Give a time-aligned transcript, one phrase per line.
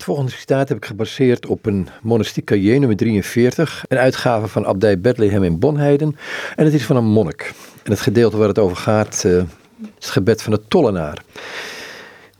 [0.00, 4.66] Het volgende citaat heb ik gebaseerd op een monastiek cahier nummer 43, een uitgave van
[4.66, 6.16] Abdij Bethlehem in Bonheiden.
[6.56, 7.52] En het is van een monnik.
[7.82, 9.42] En het gedeelte waar het over gaat, is
[9.94, 11.22] het gebed van de tollenaar.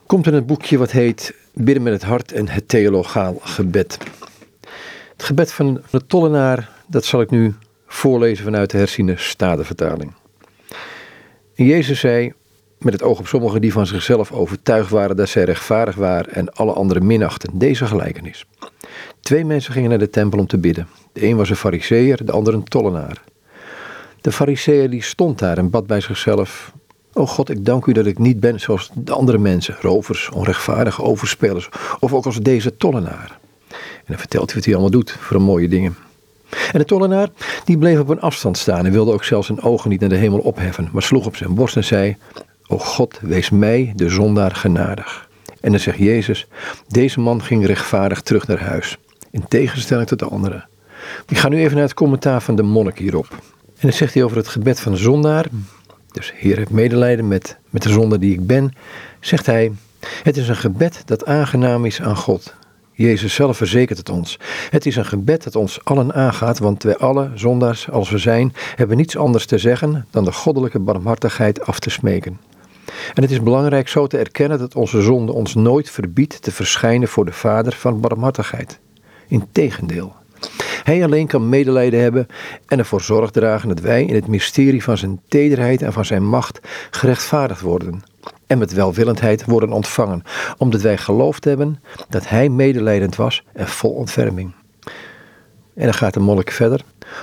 [0.05, 3.97] Komt in het boekje wat heet Bidden met het hart en het theologaal gebed.
[5.11, 7.55] Het gebed van de tollenaar, dat zal ik nu
[7.87, 10.13] voorlezen vanuit de herziene stadevertaling.
[11.55, 12.33] En Jezus zei,
[12.83, 16.53] met het oog op sommigen die van zichzelf overtuigd waren dat zij rechtvaardig waren en
[16.53, 17.49] alle anderen minachten.
[17.53, 18.45] Deze gelijkenis.
[19.19, 20.87] Twee mensen gingen naar de tempel om te bidden.
[21.13, 23.21] De een was een fariseer, de ander een tollenaar.
[24.21, 26.71] De fariseer die stond daar en bad bij zichzelf.
[27.13, 31.01] O God, ik dank u dat ik niet ben zoals de andere mensen, rovers, onrechtvaardige
[31.01, 33.39] overspelers, of ook als deze tollenaar.
[33.69, 35.95] En dan vertelt hij wat hij allemaal doet voor mooie dingen.
[36.71, 37.29] En de tollenaar,
[37.65, 40.15] die bleef op een afstand staan en wilde ook zelfs zijn ogen niet naar de
[40.15, 42.17] hemel opheffen, maar sloeg op zijn borst en zei,
[42.71, 45.29] O God, wees mij, de zondaar, genadig.
[45.59, 46.47] En dan zegt Jezus,
[46.87, 48.97] deze man ging rechtvaardig terug naar huis,
[49.31, 50.67] in tegenstelling tot de anderen.
[51.27, 53.27] Ik ga nu even naar het commentaar van de monnik hierop.
[53.29, 55.45] En dan zegt hij over het gebed van de zondaar,
[56.11, 58.73] dus Heer, heb medelijden met, met de zonde die ik ben,
[59.19, 59.71] zegt hij,
[60.23, 62.53] het is een gebed dat aangenaam is aan God.
[62.91, 64.39] Jezus zelf verzekert het ons.
[64.69, 68.53] Het is een gebed dat ons allen aangaat, want wij alle, zondaars als we zijn,
[68.75, 72.39] hebben niets anders te zeggen dan de goddelijke barmhartigheid af te smeken.
[73.13, 77.07] En het is belangrijk zo te erkennen dat onze zonde ons nooit verbiedt te verschijnen
[77.07, 78.79] voor de Vader van barmhartigheid.
[79.27, 80.15] Integendeel.
[80.83, 82.27] Hij alleen kan medelijden hebben
[82.65, 86.27] en ervoor zorg dragen dat wij in het mysterie van zijn tederheid en van zijn
[86.27, 86.59] macht
[86.91, 88.03] gerechtvaardigd worden
[88.47, 90.23] en met welwillendheid worden ontvangen,
[90.57, 94.51] omdat wij geloofd hebben dat hij medelijdend was en vol ontferming.
[95.75, 96.81] En dan gaat de monnik verder.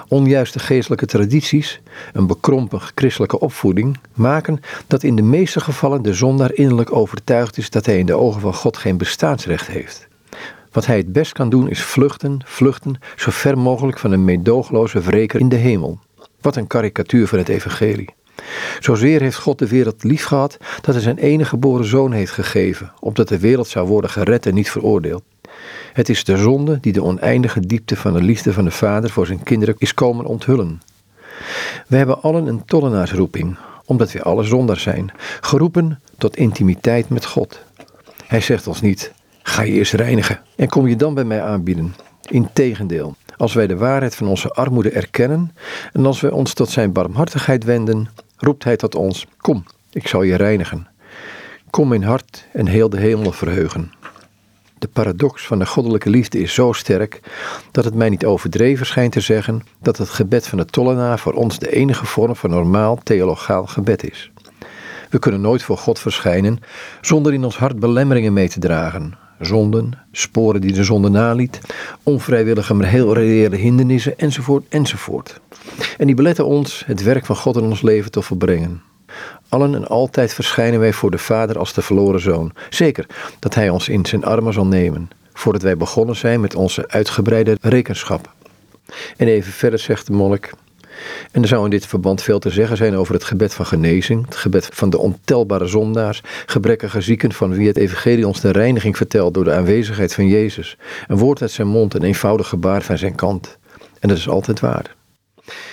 [0.09, 1.81] Onjuiste geestelijke tradities,
[2.13, 7.71] een bekrompen christelijke opvoeding, maken dat in de meeste gevallen de zondaar innerlijk overtuigd is
[7.71, 10.09] dat hij in de ogen van God geen bestaansrecht heeft.
[10.73, 15.01] Wat hij het best kan doen is vluchten, vluchten, zo ver mogelijk van een meedogenloze
[15.01, 15.99] wreker in de hemel.
[16.41, 18.15] Wat een karikatuur van het evangelie.
[18.81, 22.93] Zozeer heeft God de wereld lief gehad dat hij zijn enige geboren zoon heeft gegeven,
[23.01, 25.23] opdat de wereld zou worden gered en niet veroordeeld.
[25.93, 29.27] Het is de zonde die de oneindige diepte van de liefde van de Vader voor
[29.27, 30.83] zijn kinderen is komen onthullen.
[31.87, 37.61] We hebben allen een tollenaarsroeping, omdat we alle zondaars zijn, geroepen tot intimiteit met God.
[38.27, 41.95] Hij zegt ons niet, ga je eerst reinigen en kom je dan bij mij aanbieden.
[42.29, 45.53] Integendeel, als wij de waarheid van onze armoede erkennen
[45.93, 48.09] en als wij ons tot zijn barmhartigheid wenden,
[48.39, 50.87] roept hij tot ons, kom, ik zal je reinigen.
[51.71, 53.93] Kom in hart en heel de hemel verheugen.
[54.79, 57.21] De paradox van de goddelijke liefde is zo sterk
[57.71, 61.33] dat het mij niet overdreven schijnt te zeggen dat het gebed van de tollenaar voor
[61.33, 64.31] ons de enige vorm van normaal theologaal gebed is.
[65.11, 66.59] We kunnen nooit voor God verschijnen
[67.01, 69.28] zonder in ons hart belemmeringen mee te dragen.
[69.41, 71.61] Zonden, sporen die de zonde naliet,
[72.03, 75.41] onvrijwillige maar heel reële hindernissen, enzovoort, enzovoort.
[75.99, 78.83] En die beletten ons het werk van God in ons leven te volbrengen.
[79.49, 82.53] Allen en altijd verschijnen wij voor de Vader als de verloren zoon.
[82.71, 83.07] Zeker
[83.39, 87.59] dat Hij ons in zijn armen zal nemen, voordat wij begonnen zijn met onze uitgebreide
[87.61, 88.33] rekenschap.
[89.17, 90.53] En even verder zegt de monnik.
[91.31, 94.25] En er zou in dit verband veel te zeggen zijn over het gebed van genezing,
[94.25, 98.97] het gebed van de ontelbare zondaars, gebrekkige zieken van wie het evangelie ons de reiniging
[98.97, 100.77] vertelt door de aanwezigheid van Jezus.
[101.07, 103.59] Een woord uit zijn mond, een eenvoudig gebaar van zijn kant.
[104.01, 104.97] En dat is altijd waar.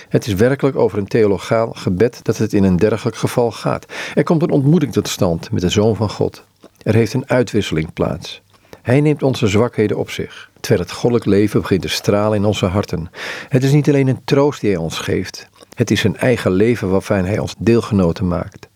[0.08, 3.86] Het is werkelijk over een theologaal gebed dat het in een dergelijk geval gaat.
[4.14, 6.44] Er komt een ontmoeting tot stand met de Zoon van God.
[6.82, 8.42] Er heeft een uitwisseling plaats.
[8.82, 12.66] Hij neemt onze zwakheden op zich, terwijl het goddelijk leven begint te stralen in onze
[12.66, 13.10] harten.
[13.48, 16.90] Het is niet alleen een troost die hij ons geeft, het is zijn eigen leven
[16.90, 18.68] waarvan hij ons deelgenoten maakt.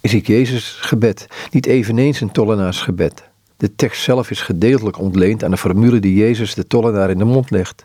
[0.00, 3.22] Is ik Jezus' gebed niet eveneens een tollenaarsgebed?
[3.56, 7.24] De tekst zelf is gedeeltelijk ontleend aan de formule die Jezus de tollenaar in de
[7.24, 7.82] mond legt.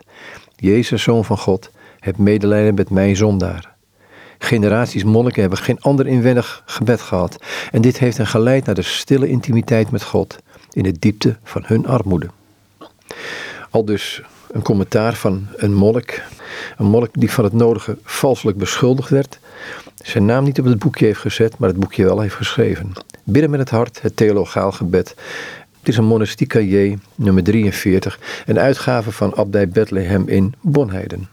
[0.56, 3.74] Jezus, Zoon van God, heb medelijden met mij zondaar.
[4.38, 7.36] Generaties monniken hebben geen ander inwendig gebed gehad.
[7.70, 10.38] En dit heeft hen geleid naar de stille intimiteit met God
[10.72, 12.28] in de diepte van hun armoede.
[13.70, 16.22] Al dus een commentaar van een monnik.
[16.78, 19.38] Een monnik die van het nodige valselijk beschuldigd werd.
[20.02, 22.92] Zijn naam niet op het boekje heeft gezet, maar het boekje wel heeft geschreven.
[23.24, 25.14] Bidden met het hart, het theologaal gebed.
[25.78, 31.28] Het is een monastiek cahier, nummer 43, een uitgave van Abdij Bethlehem in Bonheiden.